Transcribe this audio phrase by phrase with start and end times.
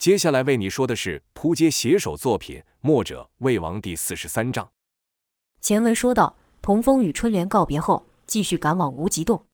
[0.00, 4.70] 接下来为你说的是扑街写手作品《墨者魏王》第四十三章。
[5.60, 9.44] 前文说到，童风与春莲告别后，继续赶往无极洞。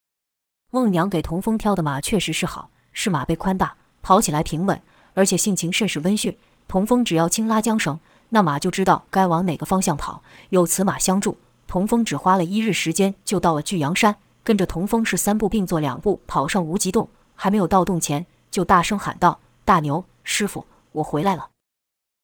[0.71, 4.80] 孟娘给童风挑的马确实是好，是马背宽大，跑起来平稳，
[5.14, 6.39] 而且性情甚是温驯。
[6.69, 10.23] 童风只要轻拉缰绳，那马就知道该往哪个方向跑。
[10.51, 11.37] 有此马相助，
[11.67, 14.15] 童风只花了一日时间就到了巨阳山。
[14.45, 21.50] 跟着童风是三步并作两步跑上无极洞，还没有到洞前，就大声喊道：“大牛！”师傅，我回来了。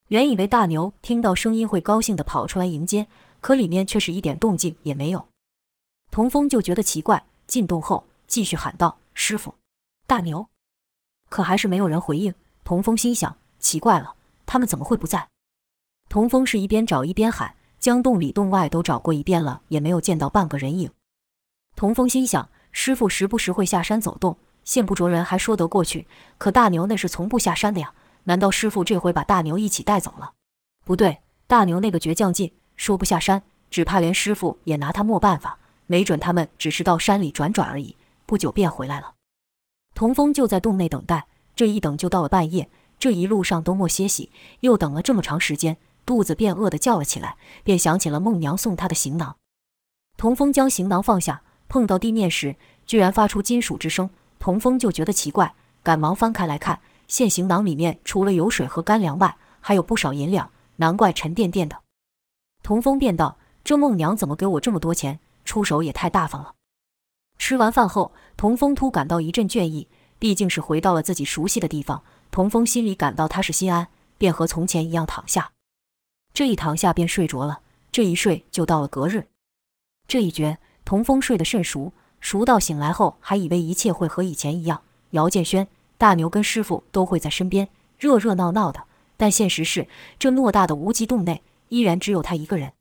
[0.09, 3.07] 原以为大牛听到声音会高兴地跑出来迎接，
[3.41, 5.29] 可里面却是一点动静也没有。
[6.11, 9.55] 童风就觉得奇怪，进洞后继续喊道：“师傅，
[10.07, 10.49] 大牛！”
[11.31, 12.35] 可还是没有人回应。
[12.65, 15.29] 童风心想：奇怪了，他们怎么会不在？
[16.09, 20.91] 童风是一边找一边喊，将洞里洞外都找过一遍了，也没有见到半个人影。
[21.77, 24.37] 童风心想：师傅时不时会下山走动。
[24.65, 26.07] 线不着人还说得过去，
[26.39, 27.93] 可大牛那是从不下山的呀。
[28.25, 30.33] 难道师傅这回把大牛一起带走了？
[30.85, 35.59] 不对，大牛那个倔强劲，说不下山，只怕连师傅也拿他没办法。
[35.87, 39.15] 没准他们只是到山里转转而已，不久便回来了。
[39.95, 42.71] 童风就在洞内等待，这一等就到了半夜。
[42.99, 49.37] 这一路上都没歇息，又等了这么长时间，肚子便饿得叫了起来，便想起了孟娘送他的行囊。
[50.17, 52.55] 童风将行囊放下，碰到地面时，
[52.87, 54.09] 居然发出金属之声。
[54.43, 55.55] 童风就觉得奇怪，
[55.85, 61.79] 赶忙翻开来看，现行囊里面除了有水和干粮外，还有不少银两，难怪沉甸甸的。
[62.61, 65.21] 童风便道：“这孟娘怎么给我这么多钱？
[65.45, 66.55] 出手也太大方了。”
[67.39, 69.87] 吃完饭后，童风突感到一阵倦意，
[70.19, 72.03] 毕竟是回到了自己熟悉的地方。
[72.33, 73.87] 童风心里感到踏实心安，
[74.19, 75.53] 便和从前一样躺下。
[76.35, 77.61] 这一躺下便睡着了，
[77.93, 79.29] 这一睡就到了隔日。
[80.09, 81.93] 这一觉，童风睡得甚熟。
[82.23, 85.67] 熟到醒来后，还以为一切会和以前一样，姚建轩、
[85.99, 88.85] 大牛跟师傅都会在身边，热热闹闹的。
[89.17, 92.73] 但现实是，这偌大的无极洞内，依然只有他一个人。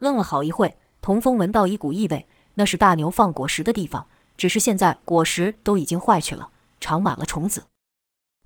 [0.00, 6.50] 愣了好一会，童风闻到一股异味，那是大牛放果实的地方，只是现在果实都已经坏去了，
[6.80, 7.64] 长满了虫子。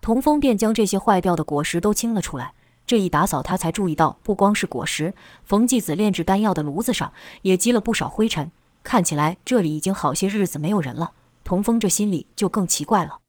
[0.03, 2.53] 童风便将这些坏掉的果实都清了出来。
[2.87, 5.15] 这一打扫，他才注意到，不光是果实，
[5.45, 8.51] 冯继子炼制丹药的炉子上也积了不少灰尘。
[8.83, 11.13] 看起来这里已经好些日子没有人了，
[11.45, 13.21] 童风这心里就更奇怪了，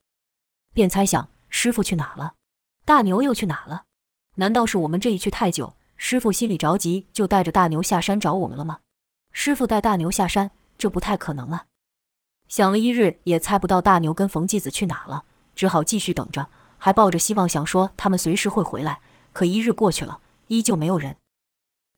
[0.73, 2.35] 便猜想师傅去哪了，
[2.85, 3.83] 大牛又去哪了？
[4.35, 8.79] 难道是我们这一去太久，师傅心里着急，就带着大牛下山找我们了吗？
[9.33, 11.65] 师傅带大牛下山，这不太可能啊！
[12.47, 15.25] 想了一日，也猜不到大牛跟冯继子去哪了，
[15.55, 16.47] 只好继续等着，
[16.77, 18.99] 还抱着希望想说他们随时会回来。
[19.33, 21.17] 可一日过去了，依旧没有人。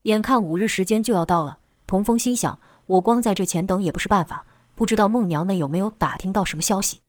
[0.04, 2.60] 眼看五日时间就要到了，童风心想。
[2.86, 4.46] 我光在这前等也不是办法，
[4.76, 7.00] 不知道孟娘那有没有打听到什么消息，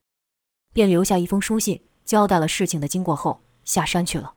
[0.73, 4.35] 便留下一封书信，交代了事情的经过后，下山去了。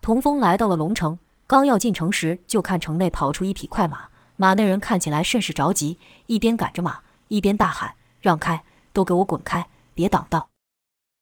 [0.00, 10.48] 童风来到了龙城，刚要进城时，就看城内跑出一匹快马，马内人看起来甚是着急，一边赶着马，一边大喊：“让开，都给我滚开，别挡道！”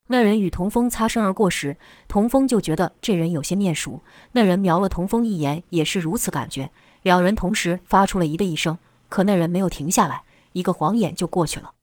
[0.09, 1.77] 那人与童风擦身而过时，
[2.07, 4.01] 童风就觉得这人有些面熟。
[4.31, 6.71] 那人瞄了童风一眼，也是如此感觉。
[7.01, 8.77] 两人同时发出了咦的一声。
[9.09, 10.23] 可那人没有停下来，
[10.53, 11.73] 一个晃眼就过去了。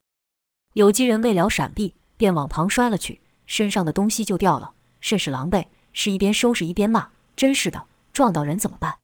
[0.75, 5.67] 有机人为了闪避，便往旁摔了去，身上的东西就掉了，甚是狼狈。
[5.97, 8.99] 是一边收拾一边骂：“真是的，撞到人怎么办？”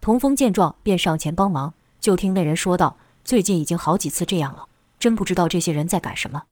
[0.00, 1.74] 童风见状，便上前帮忙。
[1.98, 4.68] 就听那人说道：“最近已经好几次这样了，
[5.00, 6.44] 真不知道这些人在赶什么。”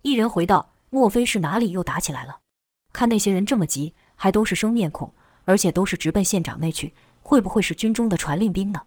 [0.00, 2.38] 一人回道：“莫非是哪里又打起来了？
[2.94, 5.12] 看那些人这么急，还都是生面孔，
[5.44, 8.80] 而且都是直奔县长那去，会不会是军中的传令兵呢？”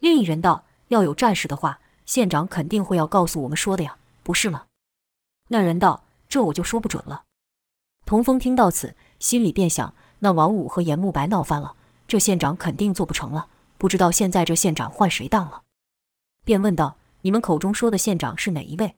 [0.00, 4.64] 另一人道：“要有战事的话，县长肯定会要告诉我们说的呀，不是吗？”
[5.48, 7.24] 那人道：“这我就说不准了。”
[8.06, 11.74] 童风听到此，心里便想：那王五和严慕白闹翻了，
[12.08, 13.48] 这县长肯定做不成了。
[13.78, 15.62] 不知道现在这县长换谁当了，
[16.44, 18.96] 便问道：“你们口中说的县长是哪一位？”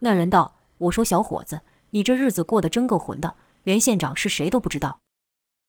[0.00, 5.00] 那人道：“我说小伙子，你这日子过得真够混的，连县长是谁都不知道。”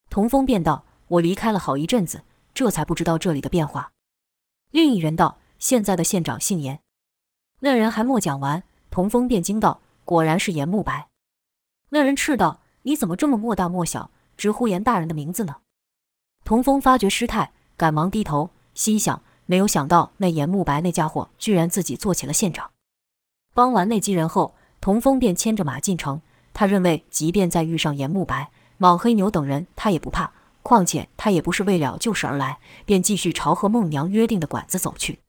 [0.10, 2.24] 童风便道：“我离开了好一阵子，
[2.54, 3.92] 这才不知道这里的变化。”
[4.72, 6.80] 另一人道：“现在的县长姓严。”
[7.62, 11.08] 那人还没讲完，童风便惊道：“果然是严慕白。”
[11.90, 15.58] 那人斥道：“你怎么这么莫大莫小，直呼严大人的名字呢？”
[16.44, 22.72] 童风发觉失态，赶忙低头，心想：没有想到那严慕白那家伙居然自己做起了县长。
[23.54, 26.22] 帮完那几人后，童风便牵着马进城。
[26.54, 30.32] 他认为，即便再遇上严慕白、莽黑牛等人，他也不怕。
[30.66, 32.58] 况且他也不是为了救事而来，
[32.88, 35.20] 便继续朝和孟娘约定的馆子走去。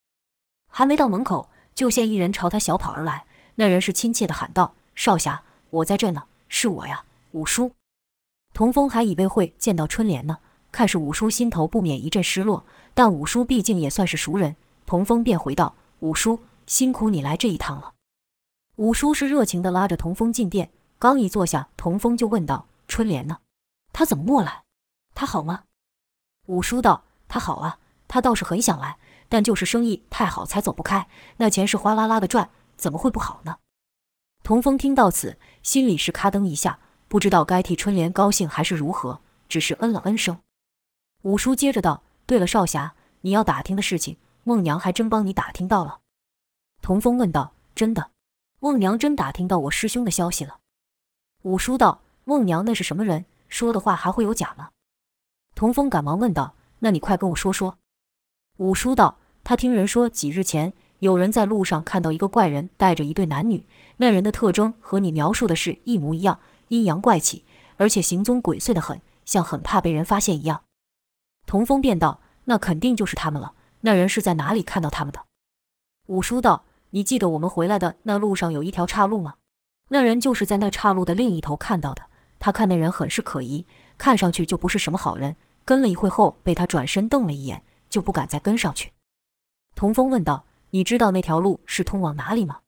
[0.73, 3.27] 还没到门口，就见一人朝他小跑而来。
[3.57, 7.73] 那人是亲切的喊道：“少侠，我在这呢，是我呀，五叔。”
[8.55, 10.39] 童风还以为会见到春莲呢，
[10.73, 12.65] 看是五叔，心头不免一阵失落。
[12.95, 14.57] 但五叔毕竟也算是熟人，
[14.87, 17.93] 童风便回道：“五叔，辛苦你来这一趟了。”
[18.77, 23.37] 五叔是热情的拉着童风进店，刚一坐下，童风就问道：“春莲呢？
[23.93, 24.63] 他怎么没来？
[25.17, 25.65] 他好吗？”
[26.47, 28.99] 五叔道：“他好啊，他倒是很想来，
[29.29, 31.09] 但就是生意太好才走不开。
[31.39, 33.57] 那钱是哗啦啦的赚，怎么会不好呢？”
[34.45, 36.79] 童风听到此，心里是咔噔一下。
[37.09, 40.41] 不知道该替春莲高兴还是如何，只是嗯了嗯声。
[41.23, 46.01] 五叔接着道：“对了，少侠，你要打听的事情，孟娘还真帮你打听到了。”
[46.83, 48.11] 童风问道：“真的？
[48.59, 50.59] 孟娘真打听到我师兄的消息了？”
[51.43, 53.25] 五叔道：“孟娘那是什么人？
[53.49, 54.71] 说的话还会有假吗？”
[55.57, 57.79] 童风赶忙问道：“那你快跟我说说。”
[58.59, 63.65] 五叔道：“他听人说，几日前有人在路上看到一个怪人带着一对男女，
[63.97, 66.39] 那人的特征和你描述的是一模一样。”
[66.69, 67.45] 阴阳怪气，
[67.79, 70.65] 而且行踪鬼祟得很，像很怕被人发现一样。
[71.47, 73.55] 童风便道：“那肯定就是他们了。
[73.81, 75.25] 那人是在哪里看到他们的？”
[76.09, 79.37] 五叔道：“你记得我们回来的那路上有一条岔路吗？
[79.89, 82.03] 那人就是在那岔路的另一头看到的。
[82.39, 83.65] 他看那人很是可疑，
[83.97, 85.37] 看上去就不是什么好人。
[85.67, 88.95] 跟了一会后，被他转身瞪了一眼，就不敢再跟上去。”
[89.77, 92.61] 童风问道：“你知道那条路是通往哪里吗？”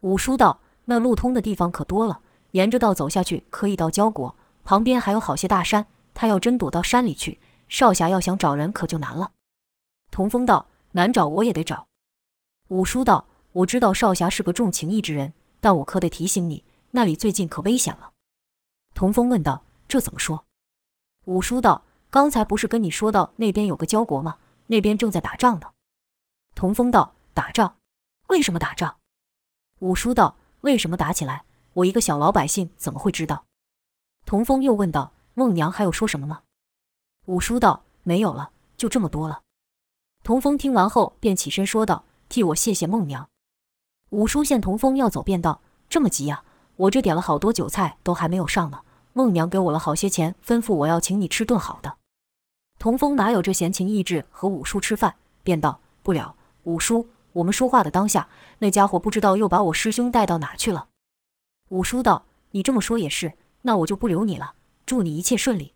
[0.00, 2.22] 五叔道：“那路通的地方可多了。”
[2.52, 5.86] 沿着道走下去，可以到焦国，旁边还有好些大山。
[6.14, 9.32] 他要真躲到山里去，少侠要想找人可就难了。
[10.10, 11.86] 童风道：“难找我也得找。”
[12.68, 18.12] 五叔道：“我知道少侠是个重情义之人，但我可得提醒你，那里最近可危险了。”
[18.94, 20.44] 童风问道：“这怎么说？”
[21.24, 24.36] 五叔道：“刚才不是跟你说到那边有个焦国吗？
[24.66, 25.70] 那边正在打仗呢。”
[26.54, 27.76] 童风道：“打仗？
[28.28, 28.98] 为什么打仗？”
[29.80, 33.46] 五叔道：“为什么打起来？”我一个小老百姓怎么会知道？
[34.26, 36.42] 童风又问道：“孟娘还有说什么吗？”
[37.24, 39.40] 五叔道：“没有了，就这么多了。”
[40.22, 43.26] 童风听完后便起身说道：“替我谢谢孟娘。”
[44.10, 46.44] 五叔见童风要走，便道：“这么急呀？
[46.76, 48.82] 我这点了好多酒菜都还没有上呢。
[49.14, 51.96] 孟娘给我了好些钱，吩咐我要请你吃顿好的。”
[52.82, 55.14] 童风哪有这闲情逸致和五叔吃饭，
[55.44, 56.34] 便道：“不了，
[56.64, 58.26] 五叔，我们说话的当下，
[58.58, 60.88] 那家伙不知道又把我师兄带到哪去了。”
[61.70, 64.54] 五叔道：“你这么说也是，那我就不留你了。
[64.84, 65.74] 祝你一切顺利。”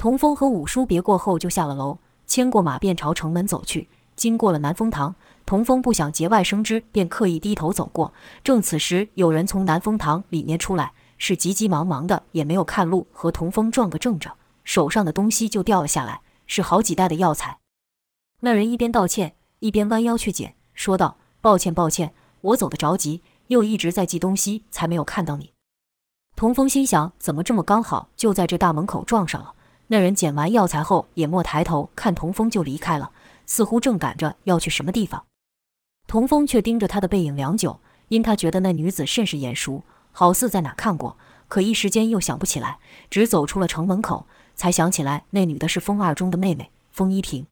[0.00, 3.90] 童风和五叔别过后就下了楼，牵过马便朝城门走去。
[4.16, 8.14] 经过了南风堂，童风不想节外生枝，便刻意低头走过。
[8.42, 14.34] 正此时，有人从南风堂里面出来，是急急忙忙的，也没有看路，和童风撞个正着，
[14.64, 17.58] 手上的东西就掉了下来，是好几袋的药材。
[18.40, 25.52] 那人一边道歉，一边弯腰去捡，说道：“抱歉，抱歉，我走得着急。”又一直在寄东西，才没有看到你。
[26.34, 29.52] 童风心想，怎么这么刚好就在这大门口撞上了？
[29.88, 33.12] 那人捡完药材后，也莫抬头看童风就离开了，
[33.44, 35.26] 似乎正赶着要去什么地方。
[36.06, 42.78] 童风却盯着他的背影良久，因他觉得那女子甚是眼熟，好似在哪看过，可一时间又想不起来。
[43.10, 47.46] 只走出了城门口，才想起来那女的是风二中的妹妹风依萍。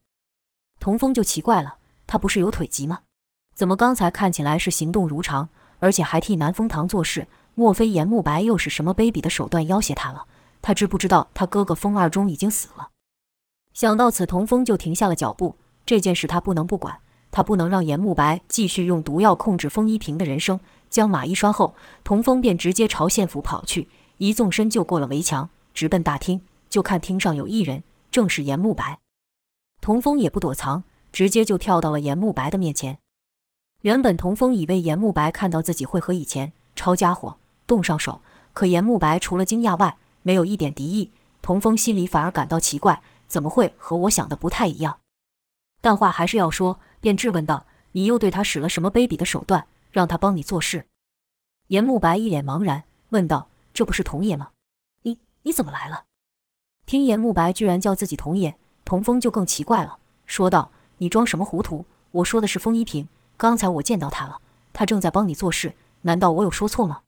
[0.81, 1.77] 童风就奇怪了，
[2.07, 3.01] 她不是有腿疾吗？
[3.55, 5.49] 怎么刚才看起来是行动如常？
[5.79, 10.27] 而且还替南风堂做事，莫非严慕白又是什么卑鄙的手段要挟他了？
[10.63, 12.91] 他知不知道他哥哥风二中已经死了？
[13.73, 15.57] 想到此，童风就停下了脚步。
[15.85, 17.01] 这件事他不能不管，
[17.33, 20.61] 他不能让严慕白继续用毒药控制风依萍的人生。
[20.89, 26.41] 将马一拴后，童风便直接朝县府跑去，一纵身就过了围墙，直奔大厅。
[26.73, 28.99] 就看厅上有一人，正是严慕白。
[29.83, 32.99] 童风也不躲藏，直接就跳到了严慕白的面前。
[33.83, 37.37] 原本童风以为严慕白看到自己会和以前抄家伙
[37.67, 38.23] 动上手，
[38.55, 41.11] 可严慕白除了惊讶外，没有一点敌意。
[41.43, 45.01] 童风心里反而感到奇怪，怎么会和我想的不太一样？
[45.83, 50.87] 但话还是要说，便质问道：“你又对他使了什么卑鄙的手段，让他帮你做事？”
[51.69, 54.53] 严慕白一脸茫然，问道：“这不是童爷吗？
[55.03, 56.05] 你你怎么来了？”
[56.93, 59.97] 听严慕白居然叫自己童爷，童风就更奇怪了，
[60.27, 60.71] 说道
[61.01, 61.87] ：“你装什么糊涂？
[62.11, 63.09] 我说的是风依萍。”
[63.39, 64.43] 刚才我见到他了，
[64.75, 67.01] 他正在帮你做事，难道我有说错吗？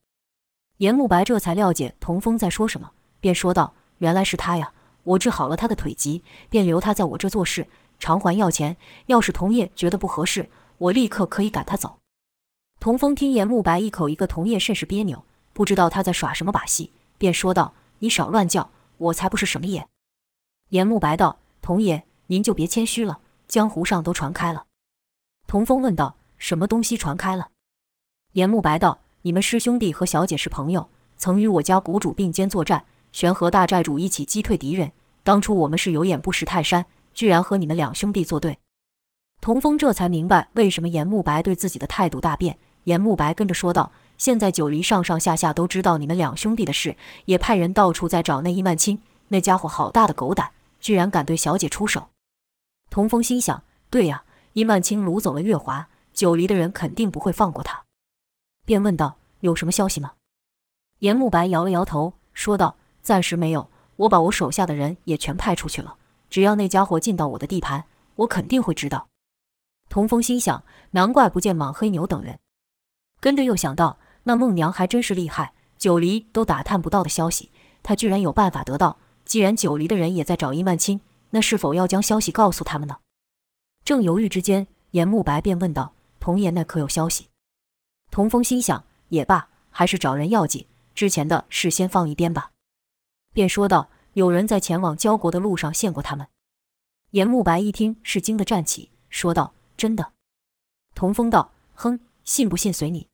[0.78, 4.72] 严慕白这才了解童风在说什么，便说道：“原来是他呀！
[5.02, 7.66] 我治好了他的腿疾，便留他在我这做事，
[7.98, 8.78] 偿还药钱。
[9.04, 10.48] 要是童叶觉得不合适，
[10.78, 11.98] 我立刻可以赶他走。”
[12.80, 15.22] 童风听严慕白一口一个童叶，甚是别扭，
[15.52, 19.88] 不知道他在耍什么把戏，便说道：“你少乱叫，我才不是什么爷。”
[20.70, 24.66] 严慕白道：“童爷，您就别谦虚了，江湖上都传开了。”
[25.46, 26.16] 童风问道。
[26.36, 27.48] 什么东西传开了？
[28.32, 32.84] 严慕白道：“你们师兄弟和小姐是朋友，曾与我家谷主并肩作战。
[33.12, 34.92] 玄和大寨主一起击退敌人。
[35.22, 36.84] 当初我们是有眼不识泰山，
[37.14, 38.58] 居然和你们两兄弟作对。
[39.40, 42.58] 童风这才明白为什么严慕白对自己的态度大变。
[42.82, 43.90] 严慕白跟着说道
[44.24, 49.02] ：“现在九黎上上下下都知道你们两兄弟的事，也派人到处在找那伊曼青。
[49.28, 50.50] 那家伙好大的狗胆，
[50.80, 52.08] 居然敢对小姐出手。”
[52.88, 57.84] 童峰心想：“对呀，伊曼青掳走了月华，九黎的人肯定不会放过他。”
[58.64, 60.12] 便问道：“有什么消息吗？”
[61.00, 63.68] 严慕白摇了摇头，说道：“暂时没有。
[63.96, 65.98] 我把我手下的人也全派出去了，
[66.30, 69.06] 只要那家伙进到我的地盘，我肯定会知道。”
[69.90, 72.38] 童峰心想：“难怪不见莽黑牛等人。”
[73.20, 77.50] 跟着又想到，那孟娘还真是厉害，九黎都打探不到的消息，
[77.82, 78.98] 他居然有办法得到。
[79.24, 81.00] 既然九黎的人也在找伊曼青，
[81.30, 82.98] 那是否要将消息告诉他们呢？
[83.84, 87.28] 正犹豫之间，颜慕白便问道：“童爷那可有消息？”
[88.10, 92.50] 童风心想：“也罢，还是找人要紧，之前的事先放一边吧。”
[93.32, 96.28] 便说道：“有人在前往交国的路上见过他们。”
[97.12, 100.12] 颜慕白一听，是惊得站起，说道：“真的？”
[100.94, 103.08] 童风道：“哼，信不信随你。”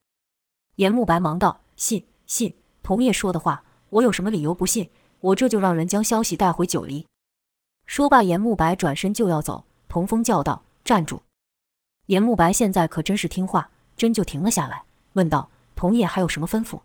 [0.80, 4.88] 严慕白忙道：“信信，童爷说的话，我有什么理由不信？
[5.20, 7.06] 我这就让人将消息带回九黎。”
[7.84, 9.66] 说罢，严慕白转身就要走。
[9.88, 11.20] 童风叫道：“站住！”
[12.08, 16.80] 严慕白现在可真是听话，真就停了下来，问道：“童爷还有什么吩咐？”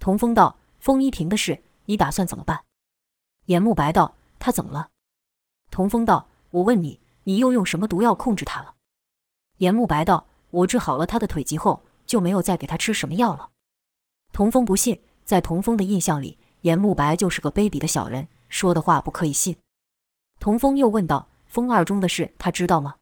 [0.00, 2.64] 童风道：“风依萍的事，你打算怎么办？”
[3.46, 4.88] 严慕白道：“他怎么了？”
[5.70, 8.74] 童风道：“我问你，你又用什么毒药控制他了？”
[9.58, 11.80] 严慕白道：“我治好了他的腿疾后。”
[12.14, 13.50] 就没有再给他吃什么药了。
[14.32, 19.56] 童风不信，在童风的印象里，严慕白就是个卑鄙的小人，说的话不可以信。
[20.38, 22.94] 童风又问道：“风二中的事，他知道吗？”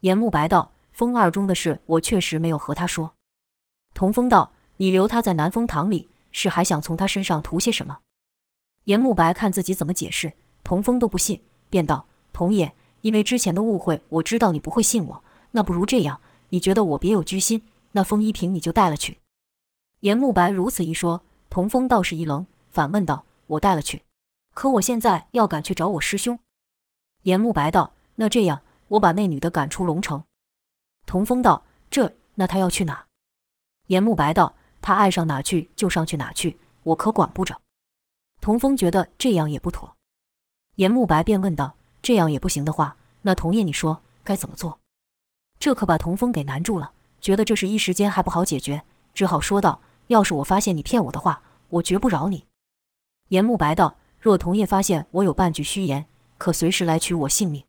[0.00, 3.12] 严慕白道：“风二中的事，我确实没有和他说。”
[3.92, 7.98] 童风道：“你留他在南风堂里，是还想从他身上图些什么？”
[8.84, 10.32] 严慕白看自己怎么解释，
[10.64, 12.72] 童风都不信，便道：“童爷，
[13.02, 17.60] 因为之前的误会，我知道你不会信我，那不如这样，你觉得我别有居心？”
[17.92, 19.20] 那风依萍你就带了去。
[20.00, 24.02] 严慕白如此一说，童风倒是一愣，反问道：“我带了去，
[24.52, 26.38] 可我现在要赶去找我师兄。”
[27.22, 30.24] 严慕白道：“那这样，我把那女的赶出龙城。”
[31.06, 33.06] 童风道：“这那她要去哪？”
[33.86, 37.60] 严慕白道：“她爱上哪去就上去哪去，我可管不着。”
[38.40, 39.94] 童风觉得这样也不妥，
[40.74, 44.80] 严慕白便问道：“这样也不行的话，那童爷你说该怎么做？”
[45.60, 46.92] 这可把童风给难住了。
[47.22, 48.82] 觉得这事一时间还不好解决，
[49.14, 52.44] 只好说道：“要是我发现你骗我的话，我绝不饶你。”
[53.30, 56.04] 严慕白道：“若童叶发现我有半句虚言，
[56.36, 57.62] 可随时来取我性命。”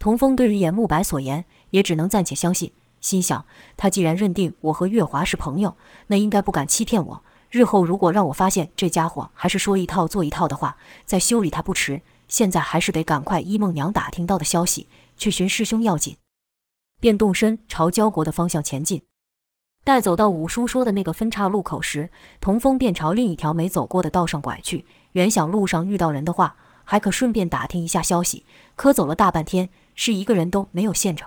[0.00, 5.76] 童风对于严慕白所言，也只能暂且相信，心想：他既然认定我和月华是朋友，
[6.08, 7.22] 那应该不敢欺骗我。
[7.50, 10.76] 日后如果让我发现这家伙还是说一套做一套的话，
[11.06, 12.02] 再修理他不迟。
[12.26, 16.16] 现在还是得赶快依梦娘打听到的消息去寻师兄要紧。
[17.04, 19.02] 便动身朝交国的方向前进。
[19.84, 22.08] 待走到五叔说的那个分岔路口时，
[22.40, 24.86] 童风便朝另一条没走过的道上拐去。
[25.12, 31.26] 原想路上遇到人的话，还可顺便打听一下消息，可走了大半天，是一个人都没有现着。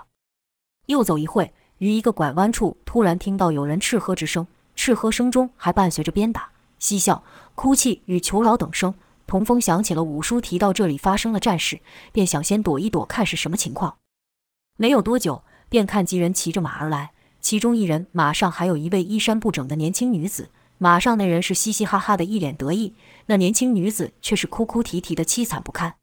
[0.86, 7.22] 又走一会，于一个拐弯处，突然听到有人斥喝之声，斥喝声中还伴随着鞭打、嬉笑、
[7.54, 8.92] 哭泣与求饶等声。
[9.28, 11.78] 童风想起了五叔提到这里发生了战事，
[12.10, 13.98] 便想先躲一躲，看是什么情况。
[14.76, 15.44] 没有多久。
[15.68, 17.10] 便看几人骑着马而来，
[17.40, 20.50] 其中一人马上还有一位衣衫不整的年轻女子。
[20.80, 22.92] 马上那人是嘻嘻哈哈的，一脸得意；
[23.26, 25.96] 那年轻女子却是哭哭啼啼的，凄惨不堪。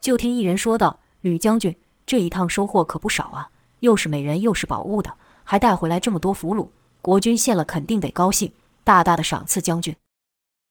[0.00, 6.70] 就听一人说道：“吕将军，这一趟收获可不少啊，又是美人又是宝物的，还带回来这么多俘虏，
[7.00, 9.94] 国君见了肯定得高兴，大大的赏赐将军。”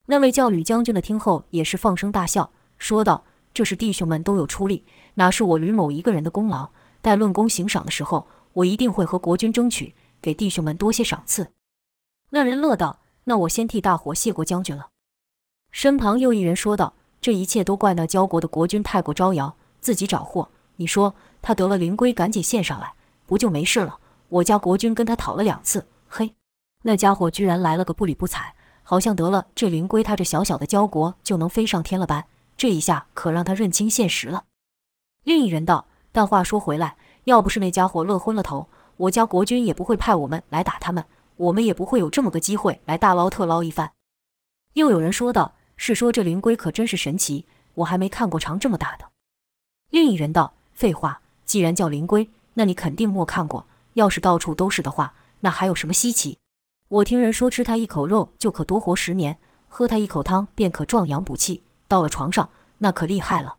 [0.08, 3.24] 那位叫吕将军的听后也是放声大笑，说道
[3.54, 11.52] ：“这是弟兄们都有出力，哪是我吕某一个人的功劳？”待论功行赏的时候，我一定会和国君争取，给弟兄们多些赏赐。
[12.30, 14.90] 那人乐道：“那我先替大伙谢过将军了。”
[15.72, 20.50] 身旁又一人说道：“这一切都怪那交国的国君太过招摇，自己找祸。
[20.76, 22.94] 你说他得了灵龟，赶紧献上来，
[23.26, 24.00] 不就没事了？
[24.30, 26.36] 我家国君跟他讨了两次，嘿，
[26.84, 32.28] 那家伙居然来了个不理不睬，好像得了这灵龟，他这小小的交国就能飞上天了般。
[32.56, 34.46] 这一下可让他认清现实了。”
[35.24, 35.88] 另一人道。
[36.12, 41.06] 但话说回来，要不是那家伙乐昏了头，我家国君也不会派我们来打他们，
[41.38, 43.92] 我们也不会有这么个机会来大捞特捞一番。
[44.74, 49.06] 又有人说道：“是说这灵龟可真是神奇，我还没看过长这么大的。”
[49.90, 53.66] 另一人道：“废话，既然叫灵龟，那你肯定没看过。
[53.94, 56.38] 要是到处都是的话，那还有什么稀奇？
[56.88, 59.38] 我听人说吃它一口肉就可多活十年，
[59.68, 61.64] 喝它一口汤便可壮阳补气。
[61.88, 63.58] 到了床上，那可厉害了。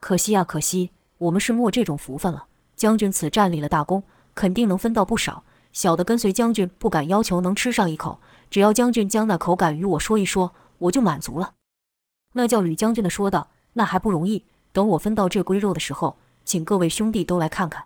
[0.00, 0.90] 可惜啊，可惜，
[1.22, 2.46] 我们是没这种福分了。
[2.74, 4.02] 将军此战立了大功，
[4.34, 5.44] 肯定能分到不少。
[5.72, 8.18] 小的跟随将军，不敢要求能吃上一口，
[8.50, 11.54] 只要将军将那口感与我说一说，我就满足了。
[12.34, 17.84] 那叫吕将军的说道：“那还不容易，等我分到这龟肉的时候，请各位兄弟都来看看。”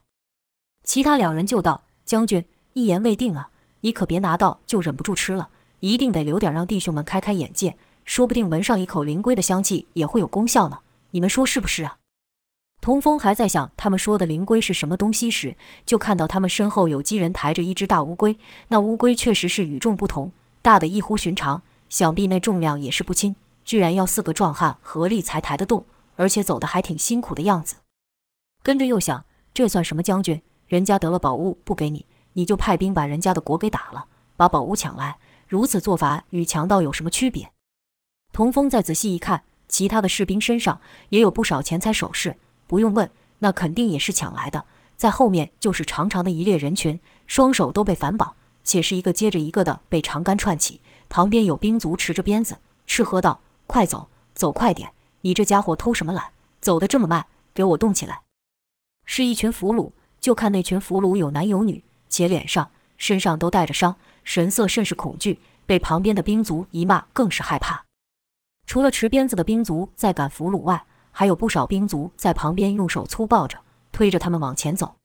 [0.83, 3.50] 其他两人就道：“将军一言未定啊，
[3.83, 5.50] 你可别拿到就忍不住吃了，
[5.81, 10.78] 一定得留点让弟兄们开开眼界，说不定闻上一口灵龟的香气也会有功效呢。
[11.11, 11.99] 你们说是不是啊？”
[12.87, 18.38] 童风还在想他们说的灵龟是什么东西时，就看到他们身后有几人抬着一只大乌龟。
[18.69, 20.31] 那乌龟确实是与众不同，
[20.62, 27.75] 大的异乎寻常，想必那重量也是不轻，居然要四个壮汉合力才抬得动，而且走得还挺辛苦的样子。
[28.62, 30.40] 跟着又想，这算什么将军？
[30.69, 34.05] 人家得了宝物不给你，你就派兵把人家的国给打了，
[34.37, 37.50] 把宝物抢来，如此做法与强盗有什么区别？
[38.33, 42.37] 童风再仔细一看，其他的士兵身上也有不少钱财首饰。
[42.66, 44.64] 不用问，那肯定也是抢来的。
[44.96, 50.80] 在后面就是长长的一列人群，双手都被反绑，且是一个接着一个的被长杆串起。
[51.08, 54.90] 旁边有兵卒持着鞭子，斥喝道：“快走，走快点！
[55.20, 56.30] 你这家伙偷什么懒？
[56.61, 58.23] 走得这么慢，给我动起来！”
[59.04, 65.38] 是一群俘虏，就看那群俘虏有男有女，且脸上、身上都带着伤，神色甚是恐惧。
[65.66, 67.85] 被旁边的兵卒一骂，更是害怕。
[68.66, 70.85] 除了持鞭子的兵卒在赶俘虏外，
[71.18, 73.56] 还有不少兵卒在旁边用手粗暴着
[73.90, 74.96] 推着他们往前走，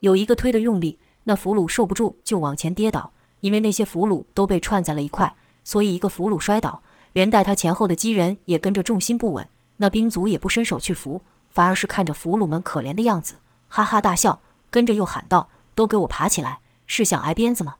[0.00, 3.10] 有一个推得用力，那俘虏受不住就往前跌倒。
[3.40, 6.82] 因为那些俘虏都被串在了一块，所以一个俘虏摔倒，
[7.14, 9.48] 连带他前后的几人也跟着重心不稳。
[9.78, 13.36] 那兵卒也不伸手去扶，反而是看着俘虏们可怜的样子，
[13.68, 17.76] 哈哈大笑，跟着又喊道：“都给我爬起来，是想挨鞭子吗？”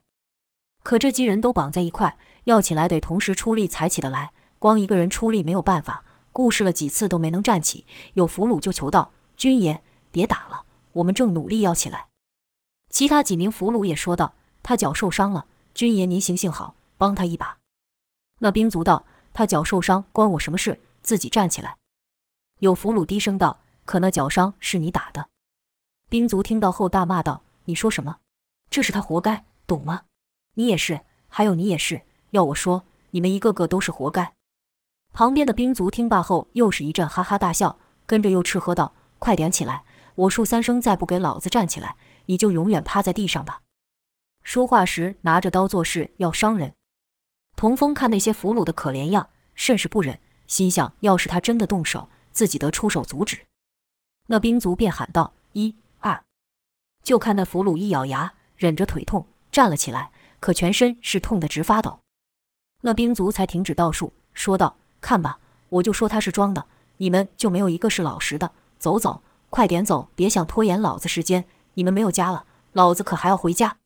[0.82, 6.04] 可这几人都绑在一块，要起来得同时出力才起得来，光一个人出力没有办法。
[6.32, 12.08] 顾试了几次都没能站起，有俘虏就求道：“军爷，别打了，我们正努力要起来。”
[12.90, 17.58] 其他几名俘虏也说道：“他脚受伤了，军爷您行行好，帮他一把。”
[18.38, 20.80] 那兵卒道：“他脚受伤关我什么事？
[21.02, 21.76] 自己站起来。”
[22.60, 25.28] 有俘虏低声道：“可那脚伤是你打的。”
[26.08, 28.19] 兵卒听到后大骂道：“你说什么？
[28.71, 30.02] 这是他活该，懂吗？
[30.54, 32.02] 你也是，还有你也是。
[32.30, 34.34] 要我说，你们一个个都是活该。”
[35.12, 39.84] 旁边的兵卒听罢后，又是一阵哈哈大笑，跟着又斥喝道：“快点起来！
[40.14, 41.96] 我数三声，再不给老子站起来，
[42.26, 43.60] 你就永远趴在地上吧！”
[44.42, 46.75] 说话时拿着刀做事要伤人。
[47.56, 53.46] 童风看那些俘虏的可怜样，甚是不忍，心想：要是他真的动手，自己得出手阻止。
[54.28, 56.23] 那兵卒便喊道：“一二！”
[57.02, 61.99] 就看那俘虏一咬牙，忍着腿痛站了起来，可全身是痛得直发抖。
[62.82, 64.76] 那兵卒才停止倒数，说道。
[65.00, 66.67] 看吧，我就说他是装的，
[66.99, 68.52] 你们就没有一个是老实的。
[68.78, 71.45] 走走，快点走，别想拖延老子时间。
[71.75, 73.76] 你们没有家了，老子可还要回家。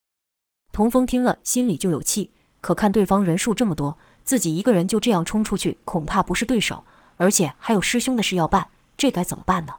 [0.72, 6.84] 童风听了，心里就有气，可看对方人数这么多，自己一个人就这样冲出去，恐怕不是对手，
[7.16, 9.74] 而且还有师兄的事要办，这该怎么办呢？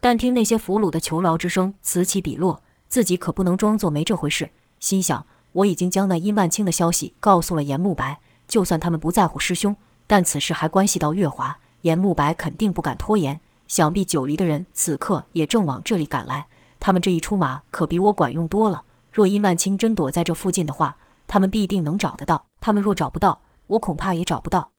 [0.00, 4.50] 但听那些俘虏的求饶之声此起彼落，自己可不能装作没这回事。
[4.80, 9.76] 心想，我已经将那殷万清的消息告诉了严慕白，就算他们不在乎师兄。
[10.06, 13.40] 但此事还关系到月华，严慕白肯定不敢拖延。
[13.68, 16.46] 想必九黎的人此刻也正往这里赶来，
[16.78, 18.84] 他们这一出马可比我管用多了。
[19.10, 24.72] 若伊万清真躲在这附近的话，他们必定能找得到；他们若找不到，我恐怕也找不到。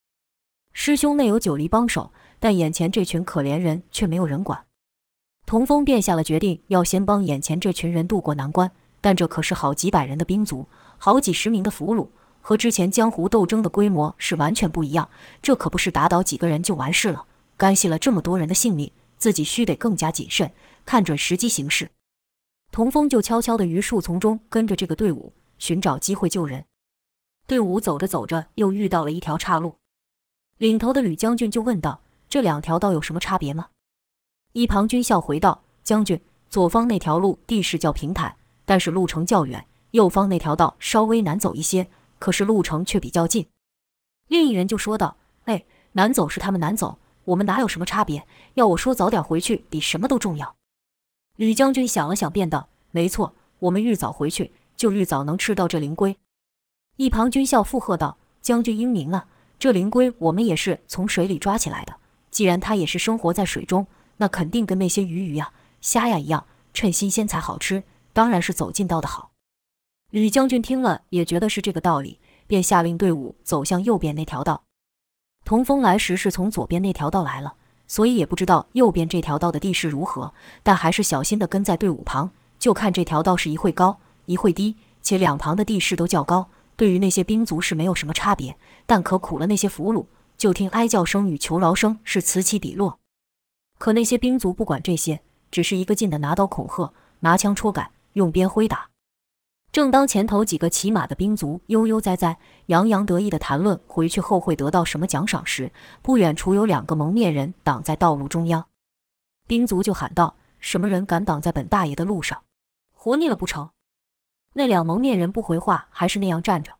[0.74, 4.66] 师兄内有九黎帮手，但眼前这群可怜人却没有人管。
[5.46, 8.72] 童风便下了决定，要先帮眼前这群人渡过难关。
[9.02, 12.08] 但这可是好几百人的兵卒，好几十名的俘虏。
[12.46, 15.10] 和之前江湖斗争的规模是完全不一样，
[15.42, 17.26] 这可不是打倒几个人就完事了，
[17.56, 20.52] 干系了这么多人的性命，自己须得更加谨慎，
[20.86, 21.90] 看准时机行事。
[22.70, 26.66] 童风就悄悄地于树丛中跟着这个队伍，寻找机会救人。
[27.48, 29.78] 队伍走着走着，又遇到了一条岔路，
[30.58, 33.68] 领头的吕将军就问道：“这两条道有什么差别吗？”
[34.52, 41.88] 一旁军校回道：“将军，左方那条路地势较平坦，但是路程较远；右方那条道稍微难走一些。”
[42.24, 43.50] 可是路程却比较近，
[44.30, 48.26] 另一人就说道：“哎，难走是他们难走，我们哪有什么差别？
[48.54, 50.56] 要我说，早点回去比什么都重要。”
[51.36, 56.18] 吕将军想了想，便道：“没错，我们愈早回去，就愈早能吃到这灵龟。”
[56.96, 59.28] 一旁军校附和道：“将军英明啊，
[59.60, 61.94] 这灵龟我们也是从水里抓起来的。
[62.32, 67.84] 既然它也是生活在水中，那肯定跟那些鱼鱼呀、虾呀一样，趁新鲜才好吃，
[68.14, 69.32] 当然是走近道的好。”
[70.14, 74.62] 吕将军听了，也觉得是这个道理，便下令队伍走向右边那条道。
[75.44, 77.56] 童风来时是从左边那条道来了，
[77.88, 83.98] 所以也不知道右边这条道的地势如何，但还是小心地跟在队伍旁，就看这条道是一会高
[84.28, 86.48] 一会低，且两旁的地势都较高。
[86.76, 90.06] 对于那些兵卒是没有什么差别，但可苦了那些俘虏。
[90.38, 93.00] 就听哀叫声与求饶声是此起彼落。
[93.80, 98.92] 可那些兵卒不管这些，只是一个劲地拿刀恐吓，拿枪戳赶，用鞭挥打。
[99.74, 105.72] 正当前头几个骑马的兵卒悠悠哉哉、洋洋得意地谈论回去后会得到什么奖赏时，
[106.04, 108.68] 不远处有两个蒙面人挡在道路中央。
[109.48, 112.44] 兵卒就喊道：“什么人敢挡在本大爷的路上？
[112.94, 113.72] 活腻了不成？”
[114.54, 116.74] 那两蒙面人不回话，还是那样站着。